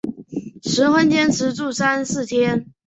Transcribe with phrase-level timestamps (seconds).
[0.63, 2.71] 十分坚持住三四天